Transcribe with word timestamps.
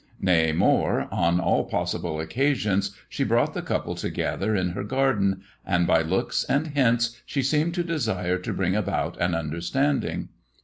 Nay, 0.19 0.51
more, 0.51 1.07
on 1.11 1.39
all 1.39 1.63
possible 1.65 2.19
occasions 2.19 2.97
she 3.07 3.23
brought 3.23 3.53
the 3.53 3.61
couple 3.61 3.93
together 3.93 4.55
in 4.55 4.69
her 4.69 4.83
garden, 4.83 5.41
and 5.63 5.85
by 5.85 6.01
looks 6.01 6.43
and 6.45 6.69
hints 6.69 7.21
she 7.23 7.43
seemed 7.43 7.75
to 7.75 7.83
desire 7.83 8.39
to 8.39 8.51
p 8.51 8.57
bring 8.57 8.75
about 8.75 9.15
an 9.21 9.35
understanding. 9.35 10.29